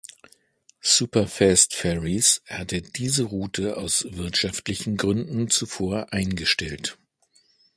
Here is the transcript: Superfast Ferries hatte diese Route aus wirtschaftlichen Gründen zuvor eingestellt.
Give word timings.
Superfast 0.81 1.75
Ferries 1.75 2.41
hatte 2.49 2.81
diese 2.81 3.21
Route 3.25 3.77
aus 3.77 4.07
wirtschaftlichen 4.09 4.97
Gründen 4.97 5.47
zuvor 5.51 6.11
eingestellt. 6.11 6.97